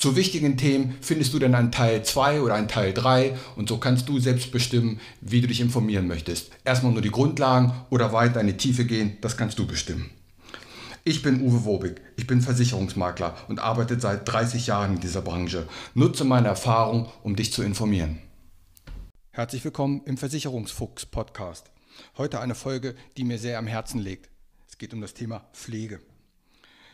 Zu 0.00 0.16
wichtigen 0.16 0.56
Themen 0.56 0.96
findest 1.02 1.34
du 1.34 1.38
dann 1.38 1.54
einen 1.54 1.72
Teil 1.72 2.02
2 2.02 2.40
oder 2.40 2.54
einen 2.54 2.68
Teil 2.68 2.94
3 2.94 3.36
und 3.56 3.68
so 3.68 3.76
kannst 3.76 4.08
du 4.08 4.18
selbst 4.18 4.50
bestimmen, 4.50 4.98
wie 5.20 5.42
du 5.42 5.46
dich 5.46 5.60
informieren 5.60 6.06
möchtest. 6.06 6.52
Erstmal 6.64 6.92
nur 6.92 7.02
die 7.02 7.10
Grundlagen 7.10 7.74
oder 7.90 8.10
weiter 8.10 8.40
in 8.40 8.46
die 8.46 8.56
Tiefe 8.56 8.86
gehen, 8.86 9.18
das 9.20 9.36
kannst 9.36 9.58
du 9.58 9.66
bestimmen. 9.66 10.08
Ich 11.04 11.20
bin 11.20 11.42
Uwe 11.42 11.66
Wobig, 11.66 12.00
ich 12.16 12.26
bin 12.26 12.40
Versicherungsmakler 12.40 13.36
und 13.48 13.58
arbeite 13.58 14.00
seit 14.00 14.26
30 14.26 14.68
Jahren 14.68 14.94
in 14.94 15.00
dieser 15.00 15.20
Branche. 15.20 15.68
Nutze 15.92 16.24
meine 16.24 16.48
Erfahrung, 16.48 17.10
um 17.22 17.36
dich 17.36 17.52
zu 17.52 17.62
informieren. 17.62 18.20
Herzlich 19.32 19.62
willkommen 19.66 20.00
im 20.06 20.16
Versicherungsfuchs 20.16 21.04
Podcast. 21.04 21.70
Heute 22.16 22.40
eine 22.40 22.54
Folge, 22.54 22.94
die 23.18 23.24
mir 23.24 23.38
sehr 23.38 23.58
am 23.58 23.66
Herzen 23.66 24.00
liegt. 24.00 24.30
Es 24.66 24.78
geht 24.78 24.94
um 24.94 25.02
das 25.02 25.12
Thema 25.12 25.44
Pflege. 25.52 26.00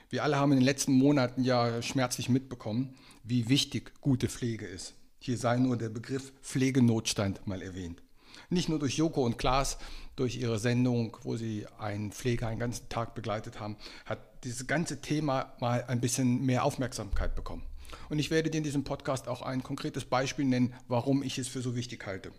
Wir 0.09 0.23
alle 0.23 0.37
haben 0.37 0.53
in 0.53 0.59
den 0.59 0.65
letzten 0.65 0.93
Monaten 0.93 1.43
ja 1.43 1.83
schmerzlich 1.83 2.29
mitbekommen, 2.29 2.95
wie 3.25 3.49
wichtig 3.49 4.01
gute 4.01 4.29
Pflege 4.29 4.65
ist. 4.65 4.95
Hier 5.19 5.37
sei 5.37 5.57
nur 5.57 5.77
der 5.77 5.89
Begriff 5.89 6.33
Pflegenotstand 6.43 7.45
mal 7.47 7.61
erwähnt. 7.61 8.03
Nicht 8.49 8.69
nur 8.69 8.79
durch 8.79 8.97
Joko 8.97 9.25
und 9.25 9.39
Klaas, 9.39 9.79
durch 10.15 10.37
ihre 10.37 10.61
Sendung, 10.61 11.17
wo 11.23 11.37
sie 11.37 11.67
einen 11.79 12.13
Pfleger 12.13 12.47
einen 12.47 12.61
ganzen 12.61 12.89
Tag 12.89 13.17
begleitet 13.17 13.59
haben, 13.59 13.77
hat 14.05 14.45
dieses 14.45 14.69
ganze 14.69 15.01
Thema 15.01 15.55
mal 15.59 15.85
ein 15.89 16.01
bisschen 16.01 16.45
mehr 16.45 16.63
Aufmerksamkeit 16.63 17.35
bekommen. 17.35 17.65
Und 18.09 18.21
ich 18.21 18.31
werde 18.31 18.51
dir 18.51 18.59
in 18.59 18.65
diesem 18.65 18.85
Podcast 18.85 19.27
auch 19.27 19.43
ein 19.43 19.65
konkretes 19.65 20.05
Beispiel 20.05 20.45
nennen, 20.45 20.73
warum 20.87 21.25
ich 21.25 21.39
es 21.39 21.49
für 21.49 21.63
so 21.63 21.75
wichtig 21.75 22.07
halte. 22.07 22.31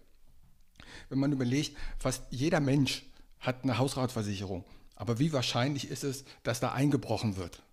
Wenn 1.09 1.19
man 1.19 1.33
überlegt, 1.33 1.75
fast 1.99 2.23
jeder 2.29 2.61
Mensch 2.61 3.05
hat 3.39 3.63
eine 3.63 3.77
Hausratversicherung 3.77 4.63
aber 4.97 5.19
wie 5.19 5.31
wahrscheinlich 5.31 5.89
ist 5.89 6.03
es, 6.03 6.25
dass 6.43 6.59
da 6.59 6.73
eingebrochen 6.73 7.37
wird? 7.37 7.63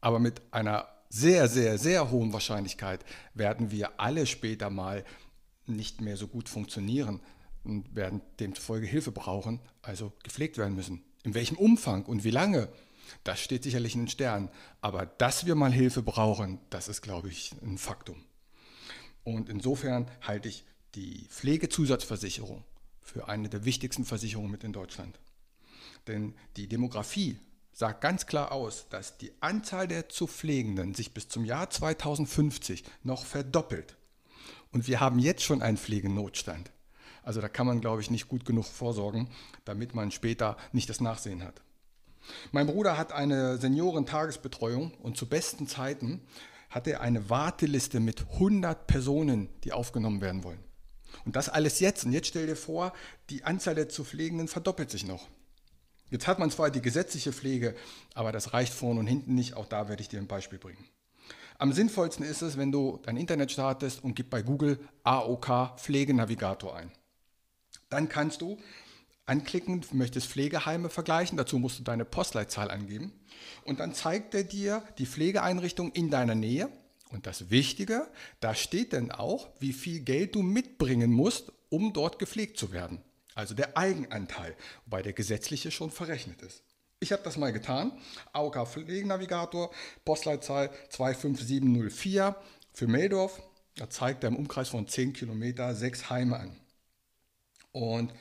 Aber 0.00 0.18
mit 0.18 0.40
einer 0.50 0.88
sehr, 1.08 1.48
sehr, 1.48 1.78
sehr 1.78 2.10
hohen 2.10 2.32
Wahrscheinlichkeit 2.32 3.04
werden 3.34 3.70
wir 3.70 4.00
alle 4.00 4.26
später 4.26 4.70
mal 4.70 5.04
nicht 5.66 6.00
mehr 6.00 6.16
so 6.16 6.28
gut 6.28 6.48
funktionieren 6.48 7.20
und 7.64 7.94
werden 7.94 8.20
demzufolge 8.40 8.86
Hilfe 8.86 9.12
brauchen, 9.12 9.60
also 9.82 10.12
gepflegt 10.22 10.58
werden 10.58 10.74
müssen. 10.74 11.04
In 11.22 11.34
welchem 11.34 11.56
Umfang 11.56 12.04
und 12.04 12.24
wie 12.24 12.30
lange? 12.30 12.68
Das 13.22 13.40
steht 13.40 13.64
sicherlich 13.64 13.94
in 13.94 14.02
den 14.02 14.08
Sternen. 14.08 14.48
Aber 14.80 15.06
dass 15.06 15.46
wir 15.46 15.54
mal 15.54 15.72
Hilfe 15.72 16.02
brauchen, 16.02 16.58
das 16.70 16.88
ist, 16.88 17.02
glaube 17.02 17.28
ich, 17.28 17.54
ein 17.62 17.78
Faktum. 17.78 18.22
Und 19.24 19.48
insofern 19.48 20.10
halte 20.20 20.48
ich 20.48 20.64
die 20.94 21.26
Pflegezusatzversicherung 21.30 22.64
für 23.00 23.28
eine 23.28 23.48
der 23.48 23.64
wichtigsten 23.64 24.04
Versicherungen 24.04 24.50
mit 24.50 24.64
in 24.64 24.72
Deutschland. 24.72 25.18
Denn 26.06 26.34
die 26.56 26.68
Demografie 26.68 27.38
sagt 27.72 28.00
ganz 28.00 28.26
klar 28.26 28.52
aus, 28.52 28.86
dass 28.88 29.18
die 29.18 29.32
Anzahl 29.40 29.88
der 29.88 30.08
zu 30.08 30.26
Pflegenden 30.26 30.94
sich 30.94 31.12
bis 31.12 31.28
zum 31.28 31.44
Jahr 31.44 31.70
2050 31.70 32.84
noch 33.02 33.24
verdoppelt. 33.24 33.96
Und 34.70 34.86
wir 34.86 35.00
haben 35.00 35.18
jetzt 35.18 35.42
schon 35.42 35.62
einen 35.62 35.76
Pflegenotstand. 35.76 36.70
Also 37.22 37.40
da 37.40 37.48
kann 37.48 37.66
man, 37.66 37.80
glaube 37.80 38.02
ich, 38.02 38.10
nicht 38.10 38.28
gut 38.28 38.44
genug 38.44 38.66
vorsorgen, 38.66 39.28
damit 39.64 39.94
man 39.94 40.10
später 40.10 40.56
nicht 40.72 40.88
das 40.88 41.00
Nachsehen 41.00 41.42
hat. 41.42 41.62
Mein 42.52 42.66
Bruder 42.66 42.96
hat 42.96 43.12
eine 43.12 43.58
Seniorentagesbetreuung 43.58 44.92
und 45.02 45.16
zu 45.16 45.28
besten 45.28 45.66
Zeiten 45.66 46.20
hat 46.70 46.86
er 46.86 47.00
eine 47.00 47.30
Warteliste 47.30 48.00
mit 48.00 48.26
100 48.32 48.86
Personen, 48.86 49.48
die 49.62 49.72
aufgenommen 49.72 50.20
werden 50.20 50.42
wollen. 50.44 50.62
Und 51.24 51.36
das 51.36 51.48
alles 51.48 51.80
jetzt. 51.80 52.04
Und 52.04 52.12
jetzt 52.12 52.28
stell 52.28 52.46
dir 52.46 52.56
vor, 52.56 52.92
die 53.30 53.44
Anzahl 53.44 53.74
der 53.74 53.88
zu 53.88 54.04
Pflegenden 54.04 54.48
verdoppelt 54.48 54.90
sich 54.90 55.06
noch. 55.06 55.28
Jetzt 56.10 56.26
hat 56.26 56.38
man 56.38 56.50
zwar 56.50 56.70
die 56.70 56.82
gesetzliche 56.82 57.32
Pflege, 57.32 57.74
aber 58.14 58.30
das 58.32 58.52
reicht 58.52 58.72
vorne 58.72 59.00
und 59.00 59.06
hinten 59.06 59.34
nicht. 59.34 59.54
Auch 59.54 59.66
da 59.66 59.88
werde 59.88 60.02
ich 60.02 60.08
dir 60.08 60.20
ein 60.20 60.26
Beispiel 60.26 60.58
bringen. 60.58 60.84
Am 61.58 61.72
sinnvollsten 61.72 62.24
ist 62.24 62.42
es, 62.42 62.58
wenn 62.58 62.72
du 62.72 63.00
dein 63.04 63.16
Internet 63.16 63.52
startest 63.52 64.02
und 64.02 64.14
gib 64.14 64.28
bei 64.28 64.42
Google 64.42 64.78
AOK 65.04 65.78
Pflegenavigator 65.78 66.76
ein. 66.76 66.90
Dann 67.88 68.08
kannst 68.08 68.40
du 68.42 68.58
anklicken, 69.24 69.80
du 69.80 69.96
möchtest 69.96 70.26
Pflegeheime 70.26 70.90
vergleichen, 70.90 71.38
dazu 71.38 71.58
musst 71.58 71.78
du 71.78 71.84
deine 71.84 72.04
Postleitzahl 72.04 72.70
angeben 72.70 73.12
und 73.64 73.80
dann 73.80 73.94
zeigt 73.94 74.34
er 74.34 74.44
dir 74.44 74.82
die 74.98 75.06
Pflegeeinrichtung 75.06 75.92
in 75.92 76.10
deiner 76.10 76.34
Nähe 76.34 76.68
und 77.10 77.26
das 77.26 77.50
Wichtige, 77.50 78.08
da 78.40 78.54
steht 78.54 78.92
dann 78.92 79.12
auch, 79.12 79.48
wie 79.60 79.72
viel 79.72 80.00
Geld 80.00 80.34
du 80.34 80.42
mitbringen 80.42 81.12
musst, 81.12 81.52
um 81.70 81.92
dort 81.92 82.18
gepflegt 82.18 82.58
zu 82.58 82.72
werden 82.72 83.00
also 83.34 83.54
der 83.54 83.76
Eigenanteil, 83.76 84.56
wobei 84.84 85.02
der 85.02 85.12
gesetzliche 85.12 85.70
schon 85.70 85.90
verrechnet 85.90 86.42
ist. 86.42 86.62
Ich 87.00 87.12
habe 87.12 87.22
das 87.22 87.36
mal 87.36 87.52
getan. 87.52 87.92
AOK 88.32 88.66
Pflegenavigator, 88.66 89.70
Postleitzahl 90.04 90.70
25704 90.88 92.36
für 92.72 92.86
Meldorf. 92.86 93.42
Da 93.76 93.90
zeigt 93.90 94.24
er 94.24 94.28
im 94.28 94.36
Umkreis 94.36 94.68
von 94.68 94.86
10 94.86 95.12
Kilometer 95.12 95.74
sechs 95.74 96.08
Heime 96.08 96.38
an. 96.38 96.56
Und 97.72 98.14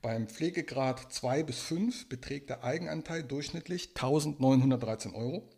beim 0.00 0.28
Pflegegrad 0.28 1.12
2 1.12 1.42
bis 1.42 1.58
5 1.60 2.08
beträgt 2.08 2.50
der 2.50 2.64
Eigenanteil 2.64 3.22
durchschnittlich 3.22 3.90
1913 3.90 5.14
Euro. 5.14 5.48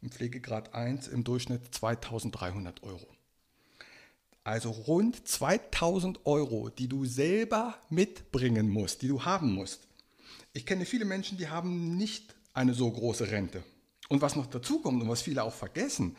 Im 0.00 0.10
Pflegegrad 0.10 0.74
1 0.74 1.08
im 1.08 1.24
Durchschnitt 1.24 1.74
2300 1.74 2.82
Euro. 2.84 3.06
Also 4.44 4.70
rund 4.70 5.26
2000 5.26 6.26
Euro, 6.26 6.68
die 6.68 6.86
du 6.86 7.06
selber 7.06 7.76
mitbringen 7.88 8.68
musst, 8.68 9.00
die 9.00 9.08
du 9.08 9.24
haben 9.24 9.52
musst. 9.54 9.88
Ich 10.52 10.66
kenne 10.66 10.84
viele 10.84 11.06
Menschen, 11.06 11.38
die 11.38 11.48
haben 11.48 11.96
nicht 11.96 12.34
eine 12.52 12.74
so 12.74 12.90
große 12.90 13.30
Rente. 13.30 13.64
Und 14.08 14.20
was 14.20 14.36
noch 14.36 14.46
dazu 14.46 14.80
kommt 14.80 15.02
und 15.02 15.08
was 15.08 15.22
viele 15.22 15.42
auch 15.42 15.54
vergessen, 15.54 16.16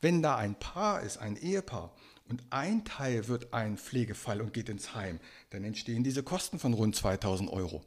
wenn 0.00 0.22
da 0.22 0.36
ein 0.36 0.56
Paar 0.58 1.02
ist, 1.02 1.18
ein 1.18 1.36
Ehepaar, 1.36 1.94
und 2.28 2.42
ein 2.50 2.84
Teil 2.84 3.28
wird 3.28 3.52
ein 3.52 3.76
Pflegefall 3.76 4.40
und 4.40 4.52
geht 4.52 4.68
ins 4.68 4.94
Heim, 4.94 5.20
dann 5.50 5.64
entstehen 5.64 6.02
diese 6.02 6.22
Kosten 6.22 6.58
von 6.58 6.72
rund 6.72 6.96
2000 6.96 7.50
Euro. 7.50 7.82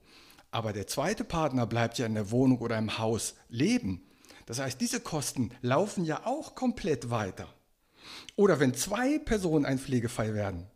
Aber 0.52 0.72
der 0.72 0.88
zweite 0.88 1.24
Partner 1.24 1.66
bleibt 1.66 1.97
ja 1.97 2.06
in 2.06 2.14
der 2.14 2.31
Wohnung 2.31 2.59
oder 2.59 2.78
im 2.78 2.97
Haus 2.97 3.35
leben. 3.50 4.03
Das 4.46 4.59
heißt, 4.59 4.80
diese 4.80 5.00
Kosten 5.00 5.52
laufen 5.62 6.06
ja 6.06 6.25
auch 6.25 6.56
komplett 6.56 7.09
weiter. 7.09 7.53
Oder 8.36 8.60
wenn 8.60 8.74
zwei 8.74 9.20
Personen 9.20 9.66
ein 9.66 9.80
Pflegefall 9.80 10.34
werden. 10.34 10.68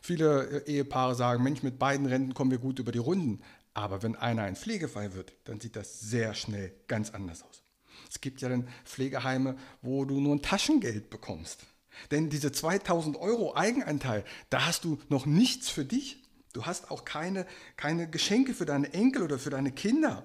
Viele 0.00 0.64
äh, 0.66 0.70
Ehepaare 0.70 1.14
sagen, 1.14 1.42
Mensch, 1.42 1.62
mit 1.62 1.78
beiden 1.78 2.06
Renten 2.06 2.34
kommen 2.34 2.50
wir 2.50 2.58
gut 2.58 2.78
über 2.78 2.92
die 2.92 2.98
Runden. 2.98 3.40
Aber 3.74 4.02
wenn 4.02 4.16
einer 4.16 4.42
ein 4.42 4.56
Pflegefall 4.56 5.14
wird, 5.14 5.32
dann 5.44 5.60
sieht 5.60 5.76
das 5.76 6.00
sehr 6.00 6.34
schnell 6.34 6.72
ganz 6.88 7.10
anders 7.10 7.42
aus. 7.42 7.62
Es 8.10 8.20
gibt 8.20 8.40
ja 8.40 8.48
dann 8.48 8.68
Pflegeheime, 8.84 9.56
wo 9.82 10.04
du 10.04 10.20
nur 10.20 10.34
ein 10.34 10.42
Taschengeld 10.42 11.10
bekommst. 11.10 11.66
Denn 12.10 12.30
diese 12.30 12.52
2000 12.52 13.16
Euro 13.16 13.56
Eigenanteil, 13.56 14.24
da 14.50 14.66
hast 14.66 14.84
du 14.84 14.98
noch 15.08 15.26
nichts 15.26 15.68
für 15.68 15.84
dich. 15.84 16.22
Du 16.52 16.66
hast 16.66 16.90
auch 16.90 17.04
keine, 17.04 17.46
keine 17.76 18.08
Geschenke 18.08 18.54
für 18.54 18.66
deine 18.66 18.92
Enkel 18.92 19.22
oder 19.22 19.38
für 19.38 19.50
deine 19.50 19.72
Kinder 19.72 20.24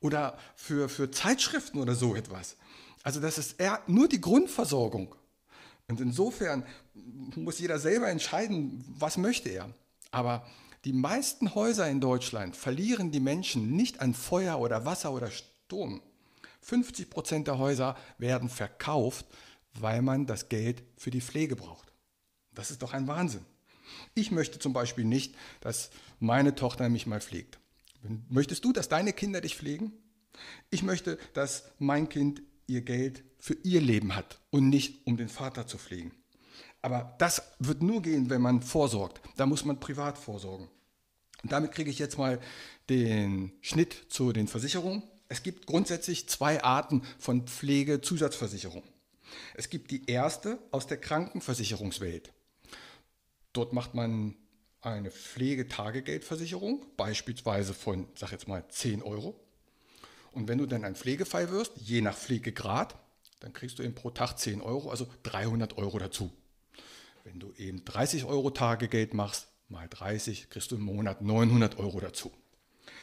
oder 0.00 0.38
für, 0.54 0.88
für 0.88 1.10
Zeitschriften 1.10 1.78
oder 1.78 1.94
so 1.94 2.14
etwas. 2.14 2.56
Also 3.02 3.20
das 3.20 3.38
ist 3.38 3.60
eher 3.60 3.82
nur 3.86 4.08
die 4.08 4.20
Grundversorgung. 4.20 5.14
Und 5.88 6.00
insofern 6.00 6.64
muss 6.94 7.58
jeder 7.58 7.78
selber 7.78 8.08
entscheiden, 8.08 8.84
was 8.88 9.16
möchte 9.16 9.48
er. 9.48 9.72
Aber 10.10 10.46
die 10.84 10.92
meisten 10.92 11.54
Häuser 11.54 11.88
in 11.88 12.00
Deutschland 12.00 12.56
verlieren 12.56 13.10
die 13.10 13.20
Menschen 13.20 13.72
nicht 13.76 14.00
an 14.00 14.14
Feuer 14.14 14.58
oder 14.58 14.84
Wasser 14.84 15.12
oder 15.12 15.30
Sturm. 15.30 16.02
50 16.62 17.10
Prozent 17.10 17.46
der 17.46 17.58
Häuser 17.58 17.96
werden 18.18 18.48
verkauft, 18.48 19.26
weil 19.74 20.02
man 20.02 20.26
das 20.26 20.48
Geld 20.48 20.82
für 20.96 21.10
die 21.10 21.20
Pflege 21.20 21.54
braucht. 21.54 21.92
Das 22.52 22.70
ist 22.70 22.82
doch 22.82 22.92
ein 22.92 23.06
Wahnsinn. 23.06 23.44
Ich 24.14 24.30
möchte 24.30 24.58
zum 24.58 24.72
Beispiel 24.72 25.04
nicht, 25.04 25.34
dass 25.60 25.90
meine 26.18 26.54
Tochter 26.54 26.88
mich 26.88 27.06
mal 27.06 27.20
pflegt. 27.20 27.58
Möchtest 28.28 28.64
du, 28.64 28.72
dass 28.72 28.88
deine 28.88 29.12
Kinder 29.12 29.40
dich 29.40 29.56
pflegen? 29.56 29.92
Ich 30.70 30.82
möchte, 30.82 31.18
dass 31.34 31.64
mein 31.78 32.08
Kind 32.08 32.42
ihr 32.66 32.82
Geld 32.82 33.24
für 33.46 33.56
ihr 33.62 33.80
Leben 33.80 34.16
hat 34.16 34.40
und 34.50 34.70
nicht 34.70 35.06
um 35.06 35.16
den 35.16 35.28
Vater 35.28 35.68
zu 35.68 35.78
pflegen. 35.78 36.10
Aber 36.82 37.14
das 37.20 37.52
wird 37.60 37.80
nur 37.80 38.02
gehen, 38.02 38.28
wenn 38.28 38.42
man 38.42 38.60
vorsorgt. 38.60 39.20
Da 39.36 39.46
muss 39.46 39.64
man 39.64 39.78
privat 39.78 40.18
vorsorgen. 40.18 40.68
Und 41.44 41.52
damit 41.52 41.70
kriege 41.70 41.88
ich 41.88 42.00
jetzt 42.00 42.18
mal 42.18 42.40
den 42.88 43.52
Schnitt 43.60 44.06
zu 44.08 44.32
den 44.32 44.48
Versicherungen. 44.48 45.04
Es 45.28 45.44
gibt 45.44 45.66
grundsätzlich 45.66 46.28
zwei 46.28 46.64
Arten 46.64 47.02
von 47.20 47.46
Pflegezusatzversicherung. 47.46 48.82
Es 49.54 49.70
gibt 49.70 49.92
die 49.92 50.10
erste 50.10 50.58
aus 50.72 50.88
der 50.88 50.96
Krankenversicherungswelt. 50.96 52.32
Dort 53.52 53.72
macht 53.72 53.94
man 53.94 54.34
eine 54.80 55.12
Pflegetagegeldversicherung, 55.12 56.84
beispielsweise 56.96 57.74
von, 57.74 58.08
sag 58.16 58.32
jetzt 58.32 58.48
mal, 58.48 58.64
10 58.68 59.02
Euro. 59.02 59.38
Und 60.32 60.48
wenn 60.48 60.58
du 60.58 60.66
dann 60.66 60.84
ein 60.84 60.96
Pflegefall 60.96 61.52
wirst, 61.52 61.70
je 61.76 62.00
nach 62.00 62.16
Pflegegrad, 62.16 62.96
dann 63.40 63.52
kriegst 63.52 63.78
du 63.78 63.82
eben 63.82 63.94
pro 63.94 64.10
Tag 64.10 64.38
10 64.38 64.60
Euro, 64.60 64.90
also 64.90 65.06
300 65.24 65.76
Euro 65.78 65.98
dazu. 65.98 66.32
Wenn 67.24 67.40
du 67.40 67.52
eben 67.54 67.84
30 67.84 68.24
Euro 68.24 68.50
Tagegeld 68.50 69.14
machst, 69.14 69.48
mal 69.68 69.88
30, 69.88 70.48
kriegst 70.48 70.70
du 70.70 70.76
im 70.76 70.82
Monat 70.82 71.22
900 71.22 71.78
Euro 71.78 72.00
dazu. 72.00 72.32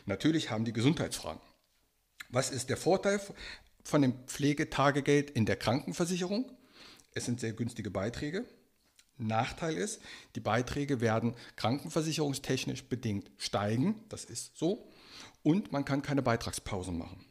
Natürlich 0.05 0.49
haben 0.49 0.65
die 0.65 0.73
Gesundheitsfragen. 0.73 1.41
Was 2.29 2.49
ist 2.49 2.69
der 2.69 2.77
Vorteil 2.77 3.21
von 3.83 4.01
dem 4.01 4.13
Pflegetagegeld 4.27 5.29
in 5.31 5.45
der 5.45 5.55
Krankenversicherung? 5.55 6.51
Es 7.13 7.25
sind 7.25 7.39
sehr 7.39 7.53
günstige 7.53 7.91
Beiträge. 7.91 8.45
Nachteil 9.17 9.77
ist, 9.77 10.01
die 10.35 10.39
Beiträge 10.39 10.99
werden 11.01 11.35
krankenversicherungstechnisch 11.55 12.85
bedingt 12.85 13.29
steigen, 13.37 14.03
das 14.09 14.25
ist 14.25 14.57
so, 14.57 14.89
und 15.43 15.71
man 15.71 15.85
kann 15.85 16.01
keine 16.01 16.23
Beitragspausen 16.23 16.97
machen. 16.97 17.23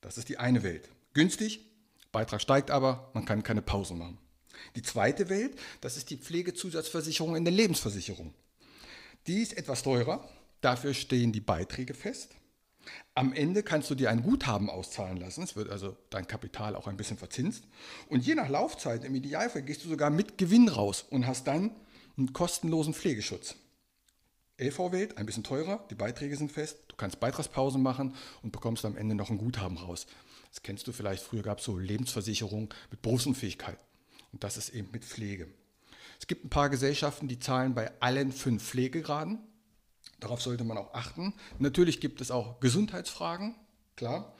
Das 0.00 0.18
ist 0.18 0.28
die 0.28 0.38
eine 0.38 0.62
Welt. 0.62 0.88
Günstig, 1.14 1.64
Beitrag 2.16 2.40
steigt 2.40 2.70
aber, 2.70 3.10
man 3.12 3.26
kann 3.26 3.42
keine 3.42 3.60
Pausen 3.60 3.98
machen. 3.98 4.16
Die 4.74 4.80
zweite 4.80 5.28
Welt, 5.28 5.54
das 5.82 5.98
ist 5.98 6.08
die 6.08 6.16
Pflegezusatzversicherung 6.16 7.36
in 7.36 7.44
der 7.44 7.52
Lebensversicherung. 7.52 8.32
Die 9.26 9.42
ist 9.42 9.54
etwas 9.54 9.82
teurer, 9.82 10.26
dafür 10.62 10.94
stehen 10.94 11.32
die 11.32 11.42
Beiträge 11.42 11.92
fest. 11.92 12.30
Am 13.14 13.34
Ende 13.34 13.62
kannst 13.62 13.90
du 13.90 13.94
dir 13.94 14.08
ein 14.08 14.22
Guthaben 14.22 14.70
auszahlen 14.70 15.18
lassen. 15.18 15.42
Es 15.42 15.56
wird 15.56 15.68
also 15.68 15.94
dein 16.08 16.26
Kapital 16.26 16.74
auch 16.74 16.86
ein 16.86 16.96
bisschen 16.96 17.18
verzinst. 17.18 17.64
Und 18.08 18.24
je 18.24 18.34
nach 18.34 18.48
Laufzeit, 18.48 19.04
im 19.04 19.14
Idealfall, 19.14 19.60
gehst 19.60 19.84
du 19.84 19.90
sogar 19.90 20.08
mit 20.08 20.38
Gewinn 20.38 20.70
raus 20.70 21.04
und 21.10 21.26
hast 21.26 21.46
dann 21.46 21.70
einen 22.16 22.32
kostenlosen 22.32 22.94
Pflegeschutz. 22.94 23.56
LV-Welt, 24.58 25.18
ein 25.18 25.26
bisschen 25.26 25.44
teurer, 25.44 25.84
die 25.90 25.94
Beiträge 25.94 26.34
sind 26.34 26.50
fest, 26.50 26.78
du 26.88 26.96
kannst 26.96 27.20
Beitragspausen 27.20 27.82
machen 27.82 28.14
und 28.42 28.52
bekommst 28.52 28.86
am 28.86 28.96
Ende 28.96 29.14
noch 29.14 29.28
ein 29.28 29.36
Guthaben 29.36 29.76
raus. 29.76 30.06
Das 30.56 30.62
kennst 30.62 30.86
du 30.86 30.92
vielleicht, 30.92 31.22
früher 31.22 31.42
gab 31.42 31.58
es 31.58 31.66
so 31.66 31.76
Lebensversicherung 31.76 32.72
mit 32.90 33.02
Berufsunfähigkeit. 33.02 33.78
Und 34.32 34.42
das 34.42 34.56
ist 34.56 34.70
eben 34.70 34.88
mit 34.90 35.04
Pflege. 35.04 35.48
Es 36.18 36.26
gibt 36.26 36.46
ein 36.46 36.48
paar 36.48 36.70
Gesellschaften, 36.70 37.28
die 37.28 37.38
zahlen 37.38 37.74
bei 37.74 37.92
allen 38.00 38.32
fünf 38.32 38.66
Pflegegraden. 38.66 39.38
Darauf 40.18 40.40
sollte 40.40 40.64
man 40.64 40.78
auch 40.78 40.94
achten. 40.94 41.34
Natürlich 41.58 42.00
gibt 42.00 42.22
es 42.22 42.30
auch 42.30 42.58
Gesundheitsfragen, 42.60 43.54
klar, 43.96 44.34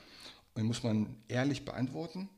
und 0.55 0.63
die 0.63 0.67
muss 0.67 0.83
man 0.83 1.17
ehrlich 1.29 1.67
beantworten. 1.67 2.31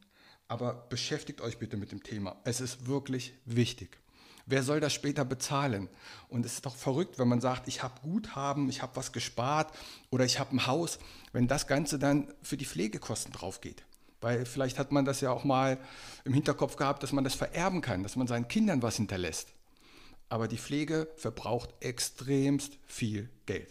Aber 0.49 0.75
beschäftigt 0.89 1.41
euch 1.41 1.59
bitte 1.59 1.77
mit 1.77 1.93
dem 1.93 2.03
Thema. 2.03 2.35
Es 2.43 2.61
ist 2.61 2.89
wirklich 2.89 3.35
wichtig. 3.45 3.97
Wer 4.51 4.63
soll 4.63 4.81
das 4.81 4.95
später 4.95 5.27
bezahlen? 5.27 5.91
Und 6.31 6.47
es 6.47 6.55
ist 6.55 6.65
doch 6.65 6.75
verrückt, 6.75 7.19
wenn 7.19 7.29
man 7.29 7.43
sagt, 7.43 7.69
ich 7.69 7.83
habe 7.83 8.01
Guthaben, 8.01 8.71
ich 8.71 8.81
habe 8.81 8.97
was 8.97 9.13
gespart 9.13 9.77
oder 10.09 10.25
ich 10.25 10.39
habe 10.39 10.57
ein 10.57 10.67
Haus, 10.67 10.99
wenn 11.33 11.49
das 11.49 11.67
Ganze 11.67 11.99
dann 11.99 12.33
für 12.41 12.57
die 12.57 12.65
Pflegekosten 12.65 13.31
drauf 13.31 13.61
geht. 13.61 13.85
Weil 14.23 14.47
vielleicht 14.47 14.79
hat 14.79 14.91
man 14.91 15.05
das 15.05 15.21
ja 15.21 15.31
auch 15.31 15.45
mal 15.45 15.79
im 16.25 16.33
Hinterkopf 16.33 16.77
gehabt, 16.77 17.03
dass 17.03 17.13
man 17.13 17.25
das 17.25 17.35
vererben 17.35 17.83
kann, 17.83 18.03
dass 18.03 18.17
man 18.17 18.27
seinen 18.27 18.49
Kindern 18.49 18.81
was 18.81 18.97
hinterlässt. 18.97 19.49
Aber 20.31 20.49
die 20.49 20.57
Pflege 20.57 21.09
verbraucht 21.17 21.75
extremst 21.81 22.79
viel 22.87 23.29
Geld. 23.45 23.69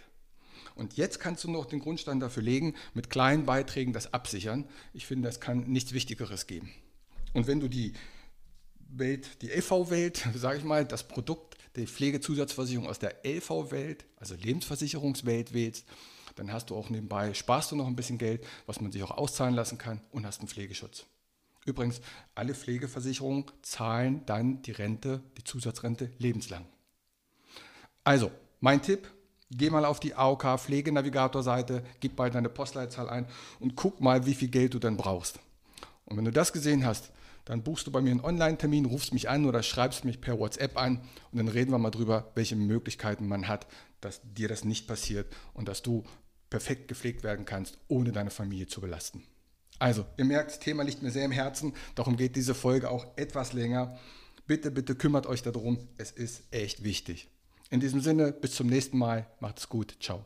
Und 0.76 0.96
jetzt 0.96 1.20
kannst 1.20 1.44
du 1.44 1.50
noch 1.50 1.66
den 1.66 1.80
Grundstein 1.80 2.20
dafür 2.20 2.44
legen, 2.44 2.76
mit 2.94 3.10
kleinen 3.10 3.48
Beiträgen 3.48 3.94
das 3.94 4.14
absichern. 4.14 4.66
Ich 4.94 5.08
finde, 5.08 5.28
es 5.28 5.40
kann 5.40 5.62
nichts 5.62 5.94
Wichtigeres 5.94 6.46
geben. 6.46 6.72
Und 7.34 7.48
wenn 7.48 7.60
du 7.60 7.68
die 7.68 7.94
Welt, 8.90 9.42
die 9.42 9.50
LV-Welt, 9.50 10.28
sage 10.36 10.60
ich 10.60 10.64
mal, 10.64 10.86
das 10.86 11.08
Produkt 11.08 11.58
der 11.76 11.88
Pflegezusatzversicherung 11.88 12.88
aus 12.88 13.00
der 13.00 13.24
LV-Welt, 13.24 14.06
also 14.18 14.36
Lebensversicherungswelt 14.36 15.54
wählst, 15.54 15.86
dann 16.36 16.52
hast 16.52 16.70
du 16.70 16.76
auch 16.76 16.90
nebenbei, 16.90 17.34
sparst 17.34 17.72
du 17.72 17.76
noch 17.76 17.88
ein 17.88 17.96
bisschen 17.96 18.18
Geld, 18.18 18.46
was 18.66 18.82
man 18.82 18.92
sich 18.92 19.04
auch 19.04 19.12
auszahlen 19.12 19.56
lassen 19.56 19.78
kann 19.78 20.02
und 20.12 20.26
hast 20.26 20.40
einen 20.40 20.48
Pflegeschutz. 20.48 21.06
Übrigens, 21.66 22.00
alle 22.34 22.56
Pflegeversicherungen 22.56 23.46
zahlen 23.62 24.26
dann 24.26 24.62
die 24.62 24.72
Rente, 24.72 25.22
die 25.38 25.44
Zusatzrente 25.44 26.12
lebenslang. 26.18 26.66
Also, 28.04 28.32
mein 28.62 28.82
Tipp, 28.82 29.12
geh 29.52 29.70
mal 29.70 29.84
auf 29.84 30.00
die 30.00 30.16
AOK 30.16 30.60
Pflegenavigator-Seite, 30.60 31.84
gib 32.00 32.18
mal 32.18 32.32
deine 32.32 32.50
Postleitzahl 32.50 33.10
ein 33.10 33.28
und 33.60 33.76
guck 33.76 34.00
mal, 34.00 34.26
wie 34.26 34.34
viel 34.34 34.48
Geld 34.48 34.74
du 34.74 34.80
dann 34.80 34.96
brauchst. 34.96 35.40
Und 36.06 36.16
wenn 36.16 36.26
du 36.26 36.32
das 36.32 36.54
gesehen 36.54 36.86
hast, 36.86 37.12
dann 37.48 37.64
buchst 37.64 37.88
du 37.88 37.92
bei 37.92 38.02
mir 38.02 38.12
einen 38.12 38.24
Online-Termin, 38.24 38.86
rufst 38.86 39.14
mich 39.14 39.30
an 39.30 39.46
oder 39.46 39.64
schreibst 39.64 40.04
mich 40.04 40.20
per 40.20 40.38
WhatsApp 40.38 40.78
an 40.78 41.02
und 41.32 41.38
dann 41.38 41.48
reden 41.48 41.72
wir 41.72 41.78
mal 41.78 41.92
drüber, 41.92 42.32
welche 42.36 42.58
Möglichkeiten 42.58 43.28
man 43.28 43.48
hat, 43.48 43.68
dass 44.02 44.22
dir 44.24 44.50
das 44.50 44.66
nicht 44.66 44.86
passiert 44.86 45.34
und 45.54 45.68
dass 45.70 45.82
du 45.82 46.04
perfekt 46.50 46.90
gepflegt 46.90 47.24
werden 47.24 47.46
kannst, 47.46 47.78
ohne 47.88 48.12
deine 48.12 48.32
Familie 48.32 48.68
zu 48.68 48.82
belasten. 48.82 49.24
Also, 49.80 50.06
ihr 50.18 50.26
merkt, 50.26 50.52
das 50.52 50.60
Thema 50.60 50.84
liegt 50.84 51.02
mir 51.02 51.12
sehr 51.12 51.26
im 51.26 51.32
Herzen, 51.32 51.74
darum 51.96 52.18
geht 52.18 52.36
diese 52.36 52.54
Folge 52.54 52.90
auch 52.90 53.06
etwas 53.16 53.54
länger. 53.54 53.98
Bitte, 54.46 54.72
bitte 54.72 54.96
kümmert 54.96 55.26
euch 55.26 55.42
darum, 55.42 55.88
es 55.98 56.12
ist 56.12 56.44
echt 56.52 56.84
wichtig. 56.84 57.30
In 57.70 57.80
diesem 57.80 58.02
Sinne, 58.02 58.32
bis 58.32 58.56
zum 58.56 58.68
nächsten 58.68 58.98
Mal, 58.98 59.28
macht 59.40 59.60
es 59.60 59.70
gut, 59.70 59.98
ciao. 60.02 60.26